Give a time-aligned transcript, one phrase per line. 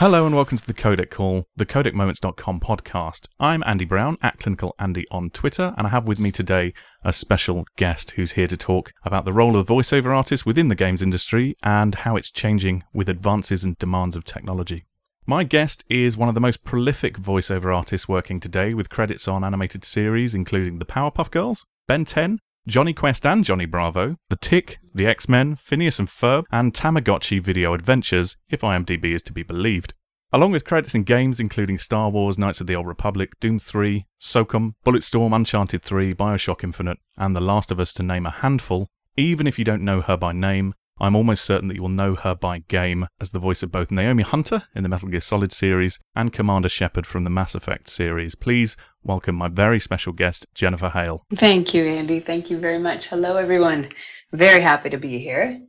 [0.00, 3.26] Hello and welcome to the Codec Call, the CodecMoments.com podcast.
[3.38, 6.72] I'm Andy Brown at Clinical Andy on Twitter, and I have with me today
[7.04, 10.68] a special guest who's here to talk about the role of the voiceover artist within
[10.68, 14.86] the games industry and how it's changing with advances and demands of technology.
[15.26, 19.44] My guest is one of the most prolific voiceover artists working today with credits on
[19.44, 24.78] animated series including The Powerpuff Girls, Ben 10, Jonny Quest and Johnny Bravo, The Tick,
[24.94, 29.42] The X Men, Phineas and Ferb, and Tamagotchi Video Adventures, if IMDb is to be
[29.42, 29.94] believed.
[30.30, 34.04] Along with credits in games including Star Wars, Knights of the Old Republic, Doom 3,
[34.20, 38.88] SOCOM, Bulletstorm, Uncharted 3, Bioshock Infinite, and The Last of Us to name a handful,
[39.16, 42.14] even if you don't know her by name, I'm almost certain that you will know
[42.14, 45.50] her by game as the voice of both Naomi Hunter in the Metal Gear Solid
[45.50, 48.34] series and Commander Shepard from the Mass Effect series.
[48.34, 51.24] Please welcome my very special guest, Jennifer Hale.
[51.36, 52.20] Thank you, Andy.
[52.20, 53.06] Thank you very much.
[53.06, 53.88] Hello, everyone.
[54.32, 55.62] Very happy to be here.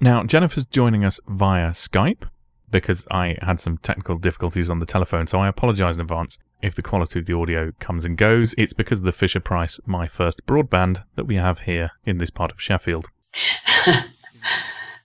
[0.00, 2.24] Now, Jennifer's joining us via Skype
[2.68, 6.74] because I had some technical difficulties on the telephone, so I apologize in advance if
[6.74, 8.52] the quality of the audio comes and goes.
[8.58, 12.30] It's because of the Fisher Price My First broadband that we have here in this
[12.30, 13.06] part of Sheffield.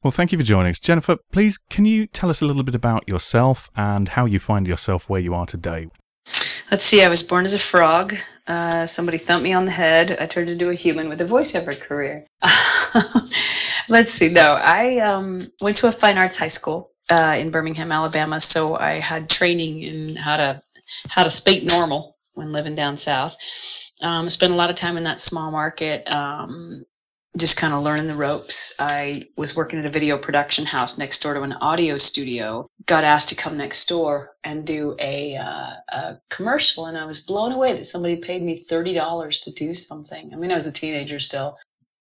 [0.07, 0.79] Well, thank you for joining us.
[0.79, 4.65] Jennifer, please, can you tell us a little bit about yourself and how you find
[4.65, 5.89] yourself where you are today?
[6.71, 8.15] Let's see, I was born as a frog.
[8.47, 10.15] Uh, somebody thumped me on the head.
[10.17, 12.25] I turned into a human with a voiceover career.
[13.89, 17.91] Let's see, no, I um, went to a fine arts high school uh, in Birmingham,
[17.91, 20.61] Alabama, so I had training in how to
[21.09, 23.35] how to speak normal when living down south.
[24.01, 26.09] Um, spent a lot of time in that small market.
[26.09, 26.85] Um,
[27.37, 28.73] just kind of learning the ropes.
[28.79, 32.69] I was working at a video production house next door to an audio studio.
[32.85, 37.21] Got asked to come next door and do a, uh, a commercial, and I was
[37.21, 40.31] blown away that somebody paid me thirty dollars to do something.
[40.33, 41.57] I mean, I was a teenager still.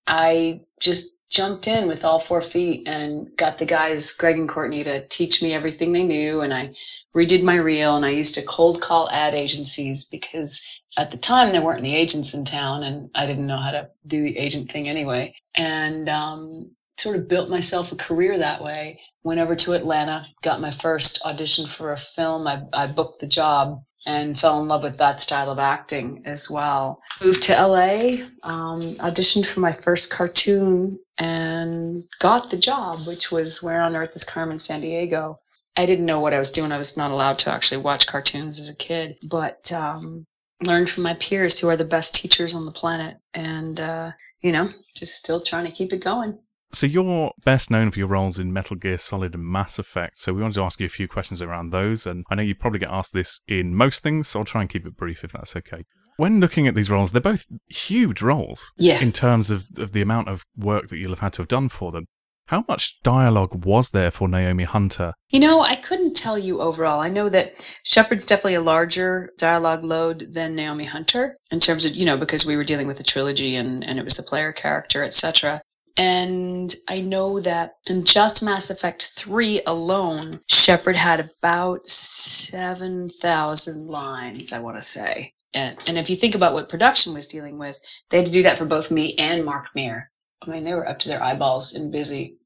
[0.06, 4.84] I just jumped in with all four feet and got the guys, Greg and Courtney,
[4.84, 6.74] to teach me everything they knew, and I
[7.16, 10.62] redid my reel, and I used to cold call ad agencies because
[10.96, 13.88] at the time there weren't any agents in town and i didn't know how to
[14.06, 15.34] do the agent thing anyway.
[15.54, 19.00] And um, sort of built myself a career that way.
[19.22, 22.46] Went over to atlanta got my first audition for a film.
[22.46, 26.48] I, I booked the job and fell in love with that style of acting as
[26.48, 27.02] well.
[27.20, 33.62] Moved to la um, auditioned for my first cartoon and got the job which was
[33.62, 35.36] where on earth is carmen sandiego
[35.78, 36.72] I didn't know what I was doing.
[36.72, 40.26] I was not allowed to actually watch cartoons as a kid, but um,
[40.62, 44.52] learn from my peers who are the best teachers on the planet and uh, you
[44.52, 46.38] know just still trying to keep it going
[46.76, 50.18] so you're best known for your roles in Metal Gear Solid and Mass Effect.
[50.18, 52.54] So we wanted to ask you a few questions around those, and I know you
[52.54, 55.32] probably get asked this in most things, so I'll try and keep it brief if
[55.32, 55.84] that's okay.
[56.18, 59.00] When looking at these roles, they're both huge roles yeah.
[59.00, 61.70] in terms of, of the amount of work that you'll have had to have done
[61.70, 62.06] for them.
[62.46, 65.14] How much dialogue was there for Naomi Hunter?
[65.30, 67.00] You know, I couldn't tell you overall.
[67.00, 71.96] I know that Shepard's definitely a larger dialogue load than Naomi Hunter in terms of,
[71.96, 74.52] you know, because we were dealing with a trilogy and, and it was the player
[74.52, 75.60] character, etc.
[75.96, 84.52] And I know that in just Mass Effect 3 alone, Shepard had about 7,000 lines,
[84.52, 85.32] I want to say.
[85.54, 87.80] And, and if you think about what production was dealing with,
[88.10, 90.10] they had to do that for both me and Mark Meer.
[90.42, 92.36] I mean, they were up to their eyeballs and busy.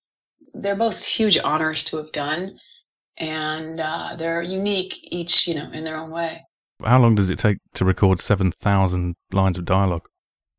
[0.55, 2.57] They're both huge honors to have done,
[3.19, 6.45] and uh, they're unique each, you know, in their own way.
[6.85, 10.07] How long does it take to record 7,000 lines of dialogue?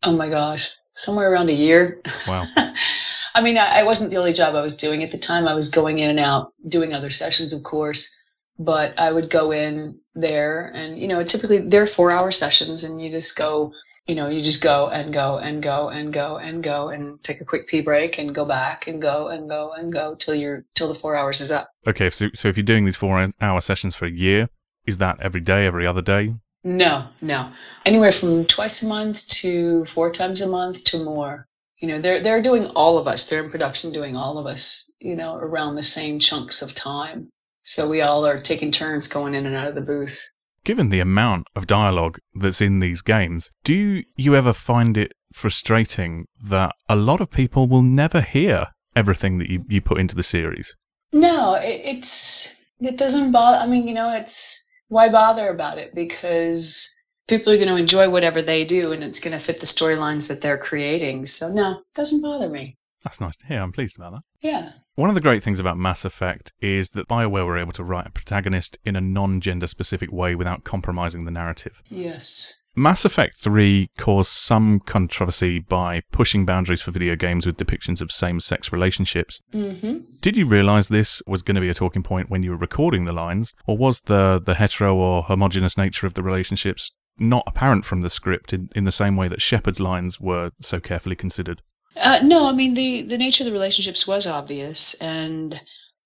[0.03, 2.01] Oh my gosh, somewhere around a year.
[2.27, 2.47] Wow.
[3.35, 5.47] I mean, I, I wasn't the only job I was doing at the time.
[5.47, 8.13] I was going in and out, doing other sessions, of course,
[8.59, 13.01] but I would go in there and, you know, typically they're four hour sessions and
[13.01, 13.71] you just go
[14.07, 17.39] you know, you just go and go and go and go and go and take
[17.39, 20.65] a quick pee break and go back and go and go and go till you're
[20.75, 21.67] till the four hours is up.
[21.87, 24.49] Okay, so so if you're doing these four hour sessions for a year,
[24.85, 26.35] is that every day, every other day?
[26.63, 27.51] No, no,
[27.85, 31.47] anywhere from twice a month to four times a month to more.
[31.79, 33.25] You know, they're they're doing all of us.
[33.25, 34.91] They're in production doing all of us.
[34.99, 37.29] You know, around the same chunks of time.
[37.63, 40.19] So we all are taking turns going in and out of the booth.
[40.63, 46.25] Given the amount of dialogue that's in these games, do you ever find it frustrating
[46.43, 50.23] that a lot of people will never hear everything that you, you put into the
[50.23, 50.75] series?
[51.11, 53.57] No, it, it's it doesn't bother.
[53.57, 56.93] I mean, you know, it's why bother about it because
[57.29, 60.27] people are going to enjoy whatever they do, and it's going to fit the storylines
[60.27, 61.25] that they're creating.
[61.25, 62.77] So no, it doesn't bother me.
[63.01, 63.61] That's nice to hear.
[63.61, 64.23] I'm pleased about that.
[64.41, 64.73] Yeah.
[64.95, 68.05] One of the great things about Mass Effect is that BioWare were able to write
[68.05, 71.81] a protagonist in a non gender specific way without compromising the narrative.
[71.87, 72.60] Yes.
[72.75, 78.11] Mass Effect 3 caused some controversy by pushing boundaries for video games with depictions of
[78.11, 79.41] same sex relationships.
[79.53, 79.99] Mm-hmm.
[80.21, 83.03] Did you realize this was going to be a talking point when you were recording
[83.03, 87.83] the lines, or was the the hetero or homogenous nature of the relationships not apparent
[87.83, 91.61] from the script in, in the same way that Shepard's lines were so carefully considered?
[91.97, 95.59] Uh, no, I mean the the nature of the relationships was obvious, and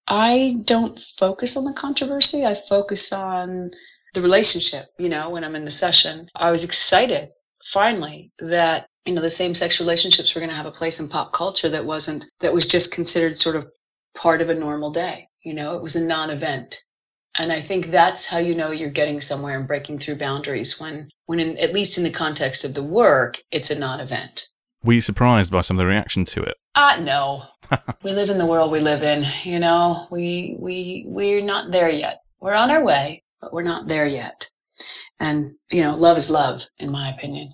[0.08, 2.44] I don't focus on the controversy.
[2.44, 3.70] I focus on
[4.16, 4.88] the relationship.
[4.98, 7.30] You know, when I'm in the session, I was excited
[7.72, 11.08] finally that you know the same sex relationships were going to have a place in
[11.08, 13.68] pop culture that wasn't that was just considered sort of
[14.16, 15.30] part of a normal day.
[15.44, 16.76] You know, it was a non-event.
[17.38, 21.10] And I think that's how you know you're getting somewhere and breaking through boundaries when,
[21.26, 24.48] when in, at least in the context of the work, it's a non-event.
[24.84, 26.56] Were you surprised by some of the reaction to it?
[26.76, 27.44] Uh no.
[28.04, 30.08] we live in the world we live in, you know.
[30.12, 32.22] We we we're not there yet.
[32.40, 34.48] We're on our way, but we're not there yet.
[35.20, 37.54] And, you know, love is love, in my opinion.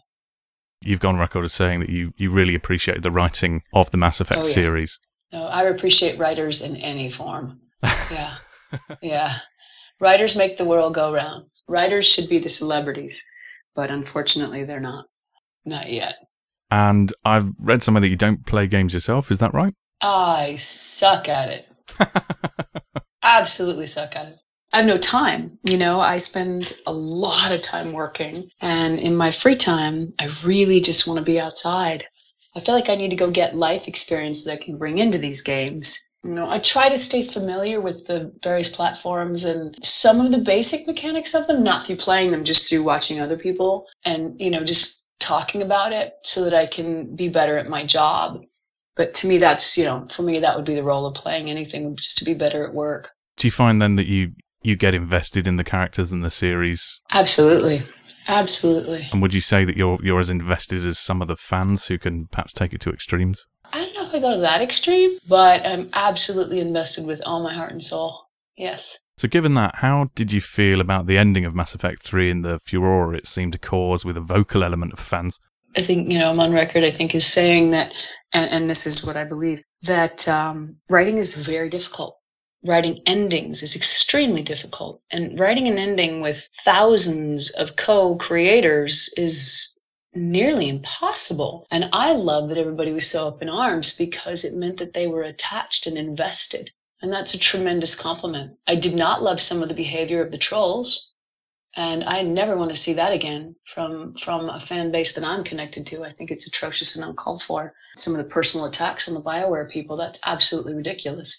[0.81, 4.21] You've gone record as saying that you, you really appreciate the writing of the Mass
[4.21, 4.53] Effect Oh, yeah.
[4.53, 4.99] series.
[5.33, 7.59] No, I appreciate writers in any form.
[8.09, 8.35] Yeah.
[9.01, 9.33] yeah.
[9.99, 11.47] Writers make the world go round.
[11.67, 13.21] Writers should be the celebrities,
[13.75, 15.05] but unfortunately they're not.
[15.65, 16.15] Not yet.
[16.71, 19.29] And I've read somewhere that you don't play games yourself.
[19.29, 19.73] Is that right?
[20.01, 21.65] I suck at it.
[23.23, 24.35] Absolutely suck at it.
[24.73, 25.57] I have no time.
[25.63, 30.29] You know, I spend a lot of time working, and in my free time, I
[30.45, 32.05] really just want to be outside.
[32.55, 35.17] I feel like I need to go get life experience that I can bring into
[35.17, 35.99] these games.
[36.23, 40.37] You know, I try to stay familiar with the various platforms and some of the
[40.37, 44.51] basic mechanics of them, not through playing them, just through watching other people and, you
[44.51, 48.41] know, just talking about it so that I can be better at my job.
[48.95, 51.49] But to me, that's, you know, for me, that would be the role of playing
[51.49, 53.09] anything, just to be better at work.
[53.37, 56.99] Do you find then that you, you get invested in the characters and the series?
[57.11, 57.85] Absolutely.
[58.27, 59.07] Absolutely.
[59.11, 61.97] And would you say that you're you're as invested as some of the fans who
[61.97, 63.45] can perhaps take it to extremes?
[63.73, 67.43] I don't know if I go to that extreme, but I'm absolutely invested with all
[67.43, 68.25] my heart and soul.
[68.57, 68.99] Yes.
[69.17, 72.45] So, given that, how did you feel about the ending of Mass Effect 3 and
[72.45, 75.39] the furore it seemed to cause with a vocal element of fans?
[75.75, 77.93] I think, you know, I'm on record, I think, is saying that,
[78.33, 82.17] and, and this is what I believe, that um, writing is very difficult.
[82.63, 85.03] Writing endings is extremely difficult.
[85.11, 89.77] And writing an ending with thousands of co creators is
[90.13, 91.67] nearly impossible.
[91.71, 95.07] And I love that everybody was so up in arms because it meant that they
[95.07, 96.71] were attached and invested.
[97.01, 98.57] And that's a tremendous compliment.
[98.67, 101.11] I did not love some of the behavior of the trolls
[101.75, 105.43] and I never want to see that again from from a fan base that I'm
[105.43, 106.03] connected to.
[106.03, 107.73] I think it's atrocious and uncalled for.
[107.95, 111.37] Some of the personal attacks on the Bioware people, that's absolutely ridiculous.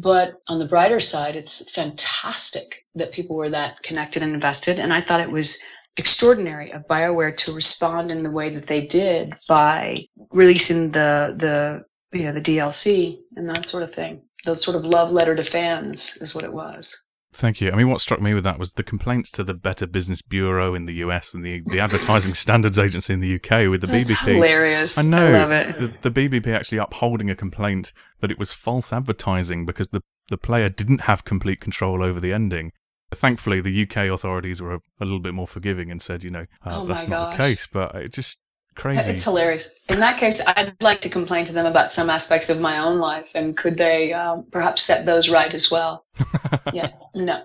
[0.00, 4.78] But on the brighter side, it's fantastic that people were that connected and invested.
[4.78, 5.58] And I thought it was
[5.98, 11.84] extraordinary of BioWare to respond in the way that they did by releasing the the
[12.16, 14.22] you know the DLC and that sort of thing.
[14.44, 17.09] The sort of love letter to fans is what it was.
[17.32, 17.70] Thank you.
[17.70, 20.74] I mean, what struck me with that was the complaints to the Better Business Bureau
[20.74, 24.10] in the US and the, the Advertising Standards Agency in the UK with the That's
[24.10, 24.34] BBB.
[24.34, 24.98] hilarious.
[24.98, 25.26] I know.
[25.26, 26.02] I love it.
[26.02, 30.38] The, the BBB actually upholding a complaint that it was false advertising because the, the
[30.38, 32.72] player didn't have complete control over the ending.
[33.12, 36.46] Thankfully, the UK authorities were a, a little bit more forgiving and said, you know,
[36.64, 37.68] uh, Oh that's not the case.
[37.72, 38.40] But it just
[38.74, 39.10] crazy.
[39.10, 39.70] It's hilarious.
[39.88, 42.98] In that case, I'd like to complain to them about some aspects of my own
[42.98, 46.04] life, and could they um, perhaps set those right as well?
[46.72, 47.44] yeah, no,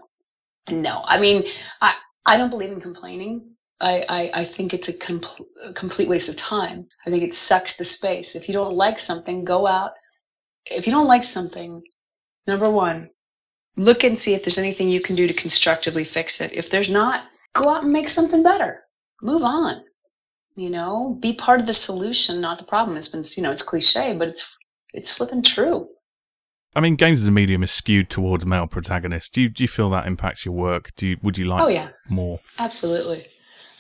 [0.70, 1.02] no.
[1.06, 1.46] I mean,
[1.82, 1.96] I
[2.26, 3.50] I don't believe in complaining.
[3.82, 6.88] I I, I think it's a, compl- a complete waste of time.
[7.06, 8.36] I think it sucks the space.
[8.36, 9.92] If you don't like something, go out.
[10.66, 11.82] If you don't like something,
[12.48, 13.10] number one,
[13.78, 16.54] look and see if there's anything you can do to constructively fix it.
[16.54, 18.82] If there's not, go out and make something better.
[19.22, 19.85] Move on
[20.56, 22.98] you know be part of the solution not the problem.
[22.98, 24.58] It's been you know it's cliche but it's
[24.94, 25.90] it's flipping true.
[26.76, 29.30] I mean, games as a medium is skewed towards male protagonists.
[29.30, 30.92] Do you, do you feel that impacts your work?
[30.98, 31.90] Do you, would you like oh yeah.
[32.10, 32.42] more?
[32.60, 33.28] absolutely.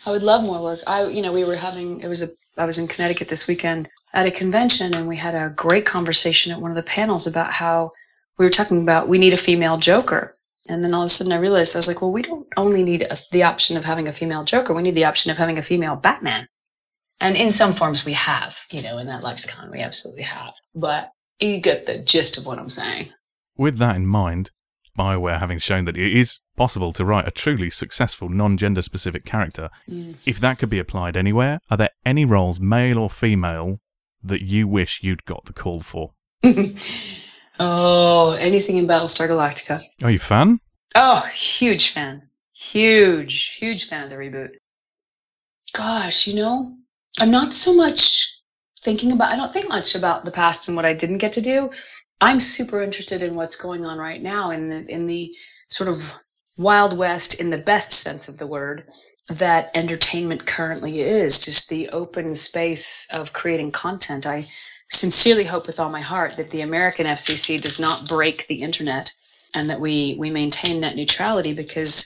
[0.05, 0.79] I would love more work.
[0.87, 2.27] I you know we were having it was a
[2.57, 6.51] i was in connecticut this weekend at a convention and we had a great conversation
[6.53, 7.91] at one of the panels about how
[8.37, 10.35] we were talking about we need a female joker.
[10.67, 12.83] And then all of a sudden i realized i was like well we don't only
[12.83, 14.73] need a, the option of having a female joker.
[14.73, 16.47] We need the option of having a female batman
[17.19, 21.09] and in some forms we have you know in that lexicon we absolutely have but
[21.39, 23.09] you get the gist of what i'm saying
[23.57, 24.51] With that in mind,
[24.97, 29.23] Bioware having shown that it is possible to write a truly successful non gender specific
[29.25, 30.15] character, Mm.
[30.25, 33.79] if that could be applied anywhere, are there any roles, male or female,
[34.23, 36.11] that you wish you'd got the call for?
[37.59, 39.81] oh, anything in Battlestar Galactica.
[40.03, 40.59] Are you a fan?
[40.95, 42.29] Oh, huge fan.
[42.53, 44.49] Huge, huge fan of the reboot.
[45.73, 46.73] Gosh, you know,
[47.19, 48.31] I'm not so much
[48.81, 51.41] thinking about, I don't think much about the past and what I didn't get to
[51.41, 51.69] do.
[52.21, 55.35] I'm super interested in what's going on right now in the in the
[55.69, 56.13] sort of
[56.57, 58.85] wild west in the best sense of the word
[59.27, 64.47] that entertainment currently is just the open space of creating content i
[64.89, 69.11] sincerely hope with all my heart that the american fcc does not break the internet
[69.53, 72.05] and that we we maintain net neutrality because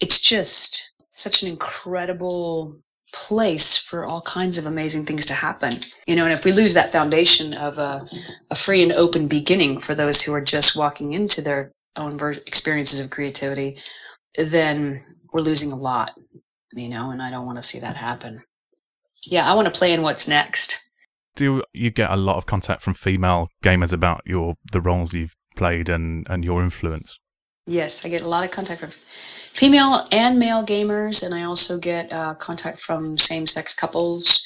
[0.00, 2.80] it's just such an incredible
[3.12, 5.84] place for all kinds of amazing things to happen.
[6.06, 8.06] You know, and if we lose that foundation of a,
[8.50, 12.32] a free and open beginning for those who are just walking into their own ver-
[12.32, 13.78] experiences of creativity,
[14.36, 16.12] then we're losing a lot,
[16.72, 18.42] you know, and I don't want to see that happen.
[19.24, 20.78] Yeah, I want to play in what's next.
[21.36, 25.36] Do you get a lot of contact from female gamers about your the roles you've
[25.56, 27.19] played and, and your influence?
[27.70, 28.90] Yes, I get a lot of contact from
[29.54, 34.44] female and male gamers, and I also get uh, contact from same sex couples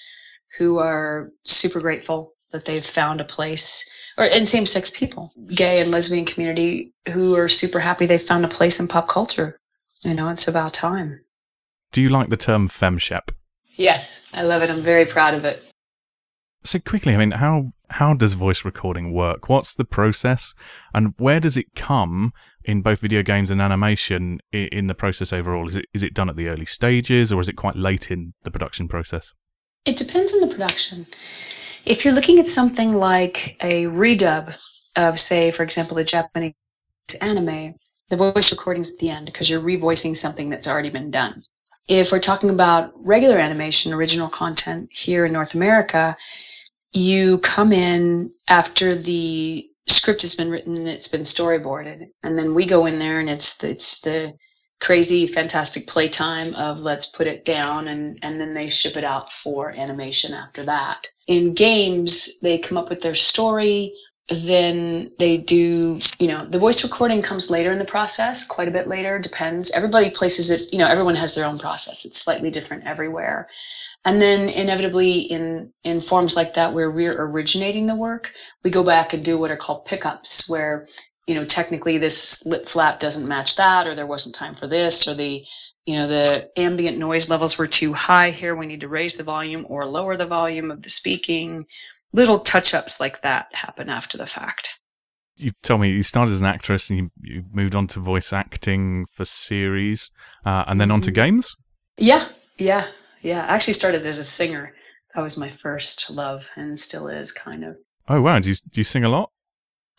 [0.58, 3.82] who are super grateful that they've found a place,
[4.18, 8.44] or and same sex people, gay and lesbian community who are super happy they've found
[8.44, 9.58] a place in pop culture.
[10.02, 11.24] You know, it's about time.
[11.92, 13.30] Do you like the term femshep?
[13.76, 14.68] Yes, I love it.
[14.68, 15.63] I'm very proud of it.
[16.66, 19.48] So quickly, I mean, how how does voice recording work?
[19.48, 20.54] What's the process,
[20.94, 22.32] and where does it come
[22.64, 25.68] in both video games and animation in the process overall?
[25.68, 28.32] Is it is it done at the early stages, or is it quite late in
[28.44, 29.34] the production process?
[29.84, 31.06] It depends on the production.
[31.84, 34.56] If you're looking at something like a redub
[34.96, 36.54] of, say, for example, a Japanese
[37.20, 37.74] anime,
[38.08, 41.42] the voice recording's at the end because you're revoicing something that's already been done.
[41.88, 46.16] If we're talking about regular animation, original content here in North America,
[46.94, 52.08] you come in after the script has been written and it's been storyboarded.
[52.22, 54.34] And then we go in there and it's the, it's the
[54.80, 59.32] crazy fantastic playtime of let's put it down and and then they ship it out
[59.32, 61.06] for animation after that.
[61.26, 63.92] In games they come up with their story
[64.30, 68.72] then they do you know the voice recording comes later in the process quite a
[68.72, 69.70] bit later depends.
[69.72, 72.04] Everybody places it you know everyone has their own process.
[72.04, 73.48] It's slightly different everywhere
[74.04, 78.30] and then inevitably in in forms like that where we're originating the work
[78.62, 80.86] we go back and do what are called pickups where
[81.26, 85.08] you know technically this lip flap doesn't match that or there wasn't time for this
[85.08, 85.44] or the
[85.86, 88.56] you know the ambient noise levels were too high here.
[88.56, 91.66] We need to raise the volume or lower the volume of the speaking.
[92.12, 94.70] Little touch ups like that happen after the fact.
[95.36, 98.32] You told me you started as an actress and you, you moved on to voice
[98.32, 100.10] acting for series
[100.46, 101.14] uh, and then on to mm-hmm.
[101.14, 101.54] games?
[101.98, 102.86] Yeah yeah
[103.24, 104.74] yeah, I actually started as a singer.
[105.14, 107.76] That was my first love and still is kind of.
[108.08, 109.30] Oh wow, do you do you sing a lot?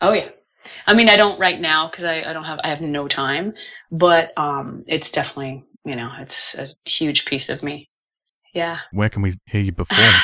[0.00, 0.28] Oh yeah.
[0.86, 3.54] I mean, I don't right now because I, I don't have I have no time,
[3.90, 7.88] but um, it's definitely you know it's a huge piece of me.
[8.54, 8.78] Yeah.
[8.92, 10.14] Where can we hear you perform?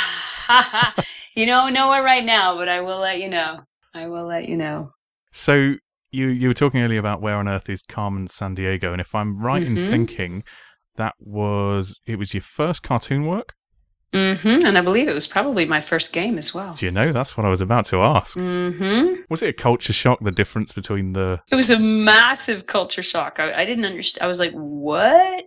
[1.34, 3.60] you know, nowhere right now, but I will let you know.
[3.94, 4.92] I will let you know.
[5.32, 5.74] So
[6.12, 9.42] you you were talking earlier about where on earth is Carmen Sandiego, and if I'm
[9.42, 9.76] right mm-hmm.
[9.76, 10.44] in thinking,
[10.96, 13.54] that was it was your first cartoon work
[14.12, 14.66] Mm-hmm.
[14.66, 16.74] And I believe it was probably my first game as well.
[16.74, 17.12] Do you know?
[17.12, 18.36] That's what I was about to ask.
[18.36, 19.22] Mm-hmm.
[19.30, 21.40] Was it a culture shock, the difference between the.
[21.50, 23.36] It was a massive culture shock.
[23.38, 24.22] I, I didn't understand.
[24.22, 25.44] I was like, what?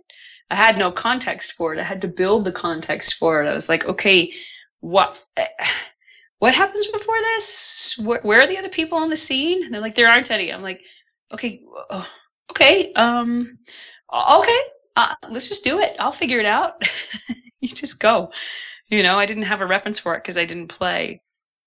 [0.50, 1.80] I had no context for it.
[1.80, 3.48] I had to build the context for it.
[3.48, 4.32] I was like, okay,
[4.80, 5.22] what.
[6.38, 7.98] What happens before this?
[8.04, 9.64] Where, where are the other people on the scene?
[9.64, 10.52] And they're like, there aren't any.
[10.52, 10.82] I'm like,
[11.32, 12.06] okay, oh,
[12.50, 13.56] okay, um,
[14.12, 14.60] okay,
[14.96, 15.94] uh, let's just do it.
[15.98, 16.82] I'll figure it out.
[17.60, 18.30] you just go.
[18.88, 21.22] You know, I didn't have a reference for it because I didn't play.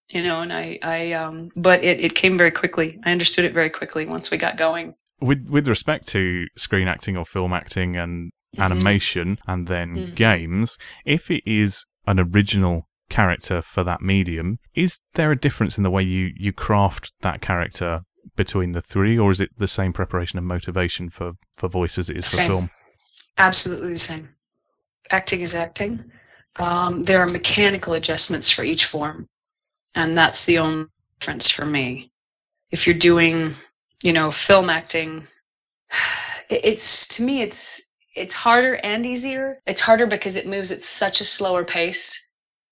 [0.10, 3.00] You know, and I, I, um, but it, it came very quickly.
[3.06, 4.96] I understood it very quickly once we got going.
[5.22, 8.62] With with respect to screen acting or film acting and mm-hmm.
[8.62, 10.14] animation, and then mm-hmm.
[10.16, 15.84] games, if it is an original character for that medium, is there a difference in
[15.84, 18.02] the way you you craft that character
[18.36, 22.10] between the three, or is it the same preparation and motivation for for voice as
[22.10, 22.48] it is for same.
[22.48, 22.70] film?
[23.40, 24.30] Absolutely the same.
[25.12, 26.04] Acting is acting.
[26.58, 29.30] Um, there are mechanical adjustments for each form,
[29.96, 30.88] and that's the only
[31.20, 32.12] difference for me.
[32.72, 33.56] If you're doing,
[34.04, 35.26] you know, film acting,
[36.50, 37.82] it's to me it's
[38.14, 39.62] it's harder and easier.
[39.66, 42.28] It's harder because it moves at such a slower pace.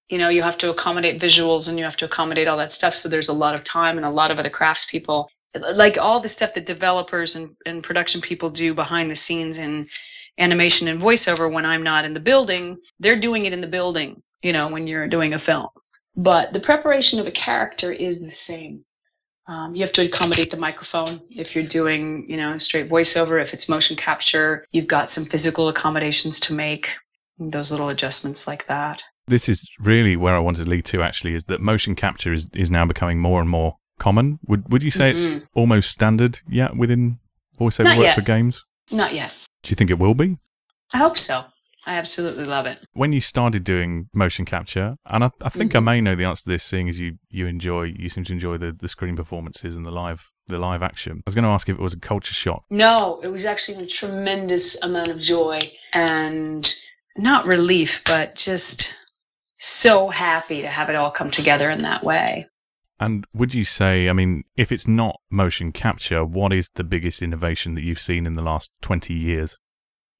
[0.10, 2.94] You know, you have to accommodate visuals and you have to accommodate all that stuff.
[2.96, 5.28] So there's a lot of time and a lot of other craftspeople,
[5.74, 9.88] like all the stuff that developers and, and production people do behind the scenes in
[10.38, 12.78] animation and voiceover when I'm not in the building.
[13.00, 15.68] They're doing it in the building, you know, when you're doing a film.
[16.16, 18.84] But the preparation of a character is the same.
[19.48, 23.42] Um, you have to accommodate the microphone if you're doing, you know, straight voiceover.
[23.42, 26.90] If it's motion capture, you've got some physical accommodations to make,
[27.40, 29.02] those little adjustments like that.
[29.28, 31.02] This is really where I wanted to lead to.
[31.04, 34.40] Actually, is that motion capture is is now becoming more and more common?
[34.48, 35.48] Would Would you say it's Mhm.
[35.54, 37.20] almost standard yet within
[37.60, 38.16] voiceover Not work yet.
[38.16, 38.66] for games?
[38.92, 39.34] Not yet.
[39.64, 40.38] Do you think it will be?
[40.94, 41.44] I hope so.
[41.86, 42.80] I absolutely love it.
[42.94, 45.84] When you started doing motion capture, and I, I think I Mhm.
[45.86, 48.58] may know the answer to this, seeing as you, you enjoy, you seem to enjoy
[48.58, 51.18] the, the screen performances and the live the live action.
[51.20, 52.64] I was going to ask if it was a culture shock.
[52.70, 55.60] No, it was actually a tremendous amount of joy
[55.94, 56.74] and
[57.18, 58.94] not relief, but just
[59.60, 62.48] so happy to have it all come together in that way.
[63.00, 67.22] And would you say, I mean, if it's not motion capture, what is the biggest
[67.22, 69.58] innovation that you've seen in the last 20 years?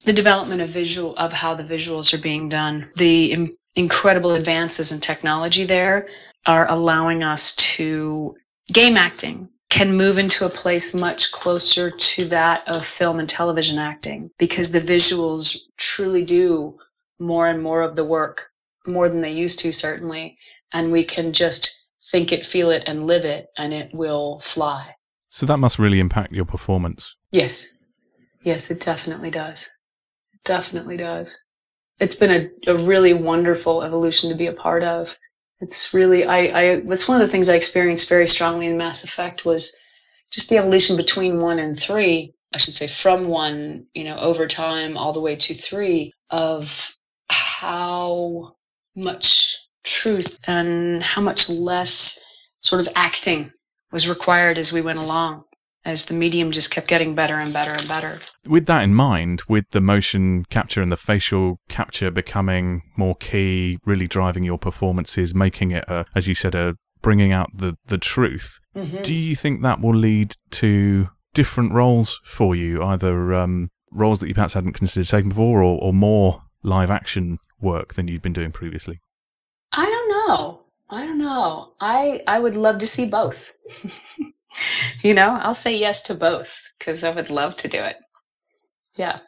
[0.04, 4.92] The development of visual of how the visuals are being done, the Im- incredible advances
[4.92, 6.08] in technology there
[6.46, 8.34] are allowing us to
[8.72, 13.78] game acting can move into a place much closer to that of film and television
[13.78, 16.76] acting because the visuals truly do
[17.18, 18.50] more and more of the work
[18.86, 20.38] more than they used to certainly
[20.72, 24.94] and we can just think it feel it and live it and it will fly.
[25.28, 27.14] So that must really impact your performance.
[27.32, 27.66] yes.
[28.44, 29.68] Yes it definitely does.
[30.32, 31.44] It definitely does.
[31.98, 35.14] It's been a, a really wonderful evolution to be a part of.
[35.60, 36.62] It's really I, I
[36.92, 39.74] it's one of the things i experienced very strongly in mass effect was
[40.30, 44.46] just the evolution between one and three i should say from one you know over
[44.46, 46.94] time all the way to three of
[47.28, 48.54] how
[48.94, 49.57] much
[49.88, 52.18] truth and how much less
[52.60, 53.50] sort of acting
[53.92, 55.42] was required as we went along
[55.84, 59.42] as the medium just kept getting better and better and better With that in mind,
[59.48, 65.34] with the motion capture and the facial capture becoming more key, really driving your performances,
[65.34, 69.02] making it, a, as you said, a bringing out the, the truth, Mhm.
[69.02, 74.28] do you think that will lead to different roles for you, either um, roles that
[74.28, 78.32] you perhaps hadn't considered taking before or, or more live action work than you'd been
[78.32, 78.98] doing previously?
[79.72, 80.60] I don't know.
[80.90, 81.72] I don't know.
[81.80, 83.36] I I would love to see both.
[85.02, 86.48] you know, I'll say yes to both
[86.78, 87.96] because I would love to do it.
[88.96, 89.18] Yeah.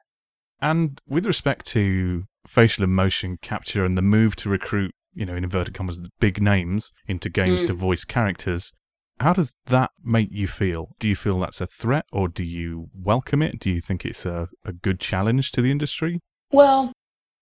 [0.60, 5.34] And with respect to facial and motion capture and the move to recruit, you know,
[5.34, 7.66] in inverted commas, big names into games Mm.
[7.68, 8.72] to voice characters,
[9.20, 10.88] how does that make you feel?
[10.98, 13.58] Do you feel that's a threat or do you welcome it?
[13.58, 16.20] Do you think it's a, a good challenge to the industry?
[16.52, 16.92] Well,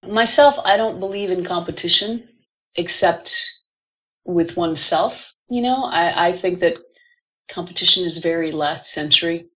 [0.07, 2.29] myself, I don't believe in competition
[2.79, 3.35] except
[4.25, 5.33] with oneself.
[5.51, 6.79] You know, I, I think that
[7.49, 9.47] competition is very last century.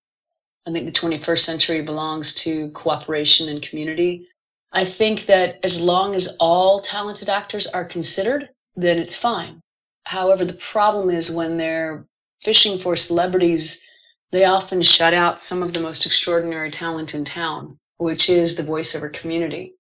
[0.67, 4.29] I think the 21st century belongs to cooperation and community.
[4.73, 9.61] I think that as long as all talented actors are considered, then it's fine.
[10.05, 12.07] However, the problem is when they're
[12.43, 13.83] fishing for celebrities,
[14.31, 18.63] they often shut out some of the most extraordinary talent in town, which is the
[18.63, 19.75] voiceover community.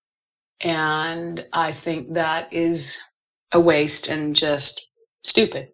[0.60, 3.02] And I think that is
[3.52, 4.86] a waste and just
[5.22, 5.68] stupid.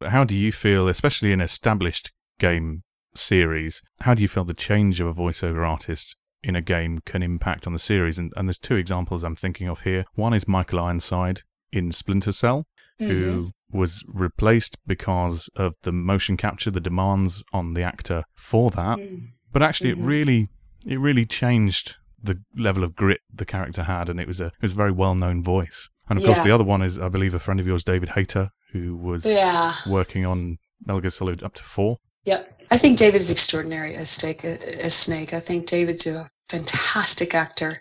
[0.00, 2.82] But how do you feel, especially in established game
[3.14, 7.22] series, how do you feel the change of a voiceover artist in a game can
[7.22, 8.18] impact on the series?
[8.18, 10.04] And, and there's two examples I'm thinking of here.
[10.14, 11.42] One is Michael Ironside
[11.72, 12.66] in Splinter Cell,
[13.00, 13.12] Mm-hmm.
[13.12, 18.98] who was replaced because of the motion capture, the demands on the actor for that.
[18.98, 19.28] Mm.
[19.52, 19.98] But actually, Mhm.
[19.98, 20.48] it really,
[20.84, 24.62] it really changed the level of grit the character had, and it was a, it
[24.62, 25.88] was a very well known voice.
[26.08, 28.50] And of course, the other one is, I believe, a friend of yours, David Hayter,
[28.72, 29.76] who was Yeah.
[29.86, 31.98] working on Metal Gear Solid up to four.
[32.24, 32.62] Yep.
[32.70, 34.44] I think David is extraordinary as Snake.
[34.44, 37.74] As Snake, I think David's a fantastic actor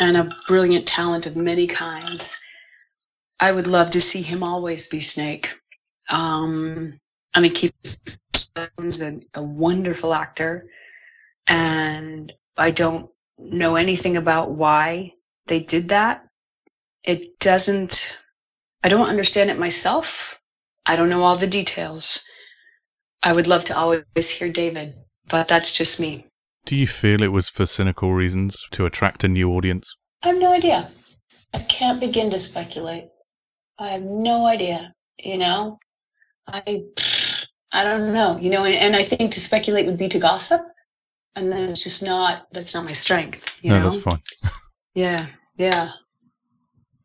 [0.00, 2.36] and a brilliant talent of many kinds.
[3.38, 5.48] I would love to see him always be Snake.
[6.08, 6.98] Um,
[7.34, 7.74] I mean, Keith
[8.56, 10.68] Jones a, a wonderful actor,
[11.46, 15.12] and I don't know anything about why
[15.46, 16.25] they did that.
[17.06, 18.14] It doesn't.
[18.82, 20.36] I don't understand it myself.
[20.84, 22.22] I don't know all the details.
[23.22, 24.94] I would love to always hear David,
[25.28, 26.26] but that's just me.
[26.66, 29.94] Do you feel it was for cynical reasons to attract a new audience?
[30.22, 30.90] I have no idea.
[31.54, 33.08] I can't begin to speculate.
[33.78, 34.92] I have no idea.
[35.18, 35.78] You know,
[36.46, 36.82] I
[37.72, 38.36] I don't know.
[38.40, 40.60] You know, and, and I think to speculate would be to gossip,
[41.36, 42.48] and then it's just not.
[42.52, 43.44] That's not my strength.
[43.62, 43.84] You no, know?
[43.84, 44.22] that's fine.
[44.94, 45.26] Yeah,
[45.58, 45.90] yeah.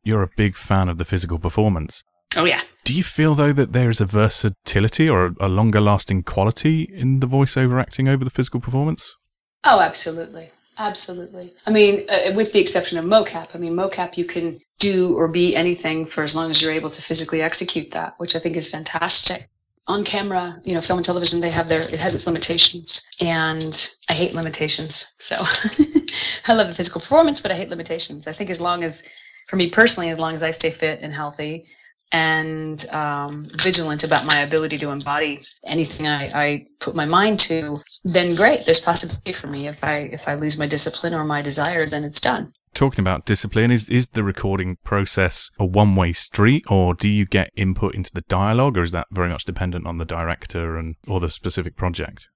[0.04, 2.04] You're a big fan of the physical performance.
[2.36, 2.62] Oh yeah.
[2.86, 7.20] Do you feel though that there is a versatility or a, longer lasting quality in
[7.20, 9.16] the voiceover acting over the physical performance?
[9.64, 10.50] Oh, absolutely.
[10.78, 11.54] Absolutely.
[11.68, 13.50] I mean, uh, with the exception of mocap.
[13.54, 16.90] I mean, mocap, you can do or be anything for as long as you're able
[16.90, 19.48] to physically execute that, which I think is fantastic.
[19.88, 23.04] On camera, you know, film and television, they have their, it has its limitations.
[23.20, 25.14] And I hate limitations.
[25.20, 25.36] So
[26.48, 28.26] I love the physical performance, but I hate limitations.
[28.26, 29.04] I think as long as,
[29.48, 31.66] for me personally, as long as I stay fit and healthy,
[32.12, 37.80] and um, vigilant about my ability to embody anything I, I put my mind to,
[38.04, 38.66] then great.
[38.66, 39.68] There's possibility for me.
[39.68, 42.54] If I if I lose my discipline or my desire, then it's done.
[42.74, 47.26] Talking about discipline, is is the recording process a one way street, or do you
[47.26, 50.96] get input into the dialogue, or is that very much dependent on the director and
[51.08, 52.28] or the specific project?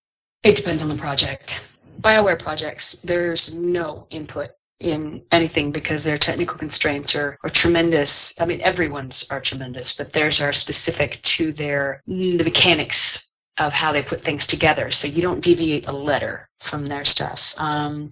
[0.44, 1.60] It depends on the project.
[2.02, 8.34] Bioware projects, there's no input in anything because their technical constraints are, are tremendous.
[8.40, 13.94] I mean, everyone's are tremendous, but theirs are specific to their the mechanics of how
[13.94, 14.92] they put things together.
[14.92, 17.54] So you don't deviate a letter from their stuff.
[17.58, 18.12] Um,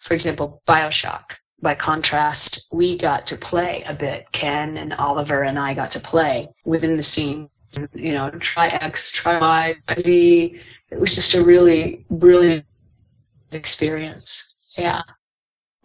[0.00, 1.24] for example, Bioshock.
[1.62, 4.30] By contrast, we got to play a bit.
[4.32, 7.48] Ken and Oliver and I got to play within the scene.
[7.94, 10.60] You know, try X, try Y, Z.
[10.90, 12.66] It was just a really brilliant
[13.50, 14.56] experience.
[14.76, 15.02] Yeah.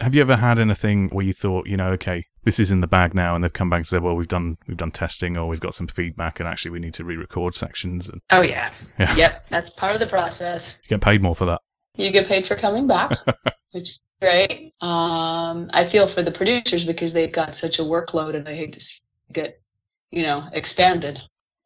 [0.02, 2.88] Have you ever had anything where you thought, you know, okay, this is in the
[2.88, 5.48] bag now, and they've come back and said, well, we've done we've done testing, or
[5.48, 8.08] we've got some feedback, and actually we need to re-record sections.
[8.08, 8.72] And Oh yeah.
[8.98, 9.16] Yeah.
[9.16, 9.46] Yep.
[9.50, 10.76] That's part of the process.
[10.84, 11.62] you get paid more for that.
[11.96, 13.12] You get paid for coming back,
[13.72, 14.74] which is great.
[14.80, 18.74] Um, I feel for the producers because they've got such a workload, and I hate
[18.74, 19.00] to see
[19.32, 19.62] get,
[20.10, 21.22] you know, expanded.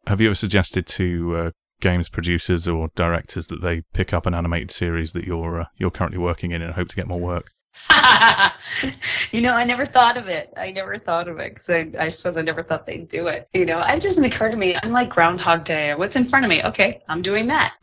[0.07, 4.33] Have you ever suggested to uh, games producers or directors that they pick up an
[4.33, 7.51] animated series that you're uh, you're currently working in and hope to get more work?
[9.31, 10.53] you know, I never thought of it.
[10.57, 13.47] I never thought of it because I, I suppose I never thought they'd do it.
[13.53, 14.75] You know, it doesn't occur to me.
[14.81, 15.93] I'm like Groundhog Day.
[15.95, 16.63] What's in front of me?
[16.63, 17.73] Okay, I'm doing that.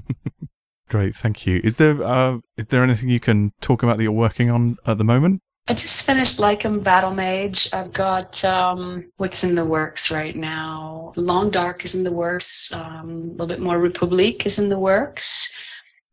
[0.88, 1.60] Great, thank you.
[1.64, 4.98] Is there uh, is there anything you can talk about that you're working on at
[4.98, 5.42] the moment?
[5.68, 7.68] I just finished Lichdom Battle Mage.
[7.72, 11.12] I've got um, what's in the works right now.
[11.16, 12.72] Long Dark is in the works.
[12.72, 15.50] Um, a little bit more Republique is in the works.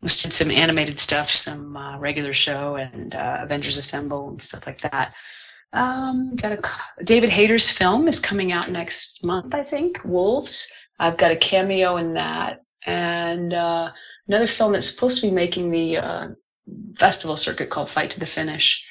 [0.03, 4.81] Did some animated stuff, some uh, regular show, and uh, Avengers Assemble and stuff like
[4.81, 5.13] that.
[5.71, 10.03] Um, got a David Hayter's film is coming out next month, I think.
[10.03, 10.69] Wolves.
[10.99, 13.91] I've got a cameo in that, and uh,
[14.27, 16.27] another film that's supposed to be making the uh,
[16.97, 18.83] festival circuit called Fight to the Finish.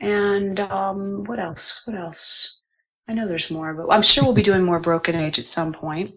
[0.00, 1.82] And um, what else?
[1.86, 2.60] What else?
[3.08, 5.72] I know there's more, but I'm sure we'll be doing more Broken Age at some
[5.72, 6.10] point,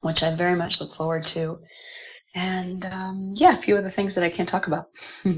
[0.00, 1.58] which I very much look forward to.
[2.36, 4.86] And um, yeah, a few other things that I can't talk about.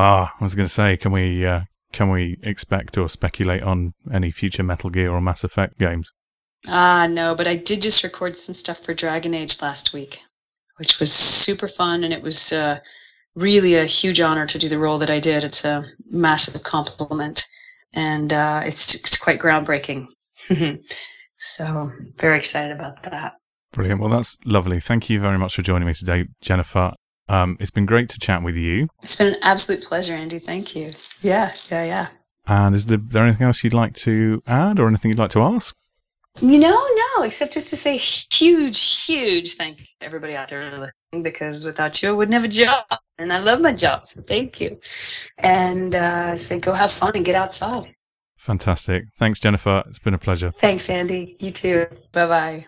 [0.00, 3.94] Ah, I was going to say, can we uh, can we expect or speculate on
[4.12, 6.12] any future Metal Gear or Mass Effect games?
[6.68, 10.18] Ah, no, but I did just record some stuff for Dragon Age last week,
[10.76, 12.78] which was super fun, and it was uh,
[13.34, 15.42] really a huge honor to do the role that I did.
[15.42, 17.44] It's a massive compliment,
[17.92, 20.06] and uh, it's it's quite groundbreaking.
[21.38, 23.32] so very excited about that.
[23.72, 24.00] Brilliant.
[24.00, 24.80] Well, that's lovely.
[24.80, 26.92] Thank you very much for joining me today, Jennifer.
[27.28, 28.88] Um, it's been great to chat with you.
[29.02, 30.38] It's been an absolute pleasure, Andy.
[30.38, 30.94] Thank you.
[31.20, 32.08] Yeah, yeah, yeah.
[32.46, 35.42] And is there, there anything else you'd like to add or anything you'd like to
[35.42, 35.76] ask?
[36.40, 40.64] You know, no, except just to say huge, huge thank you to everybody out there
[40.70, 42.84] listening because without you, I wouldn't have a job.
[43.18, 44.78] And I love my job, so thank you.
[45.38, 47.92] And uh, say go have fun and get outside.
[48.36, 49.06] Fantastic.
[49.16, 49.82] Thanks, Jennifer.
[49.88, 50.52] It's been a pleasure.
[50.60, 51.36] Thanks, Andy.
[51.40, 51.86] You too.
[52.12, 52.66] Bye bye.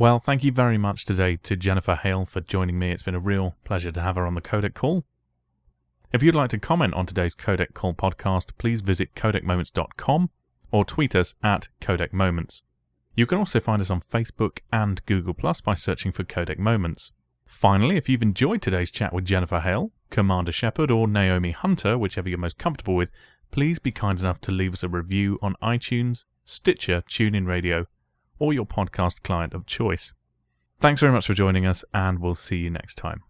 [0.00, 2.92] Well, thank you very much today to Jennifer Hale for joining me.
[2.92, 5.04] It's been a real pleasure to have her on the Codec Call.
[6.12, 10.30] If you'd like to comment on today's Codec Call podcast, please visit codecmoments.com
[10.70, 12.62] or tweet us at Codec Moments.
[13.16, 17.10] You can also find us on Facebook and Google Plus by searching for Codec Moments.
[17.44, 22.28] Finally, if you've enjoyed today's chat with Jennifer Hale, Commander Shepard, or Naomi Hunter, whichever
[22.28, 23.10] you're most comfortable with,
[23.50, 27.86] please be kind enough to leave us a review on iTunes, Stitcher, TuneIn Radio,
[28.38, 30.12] or your podcast client of choice.
[30.80, 33.22] Thanks very much for joining us, and we'll see you next time.